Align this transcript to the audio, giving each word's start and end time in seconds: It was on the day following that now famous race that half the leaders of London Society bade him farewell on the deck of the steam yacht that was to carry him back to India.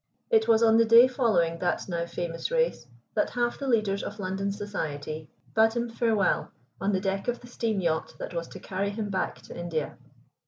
It 0.31 0.47
was 0.47 0.63
on 0.63 0.77
the 0.77 0.85
day 0.85 1.07
following 1.07 1.59
that 1.59 1.87
now 1.87 2.07
famous 2.07 2.49
race 2.49 2.87
that 3.13 3.29
half 3.29 3.59
the 3.59 3.67
leaders 3.67 4.01
of 4.01 4.17
London 4.17 4.51
Society 4.51 5.29
bade 5.53 5.73
him 5.73 5.91
farewell 5.91 6.51
on 6.79 6.91
the 6.91 6.99
deck 6.99 7.27
of 7.27 7.39
the 7.41 7.45
steam 7.45 7.79
yacht 7.79 8.15
that 8.17 8.33
was 8.33 8.47
to 8.47 8.59
carry 8.59 8.89
him 8.89 9.11
back 9.11 9.43
to 9.43 9.55
India. 9.55 9.99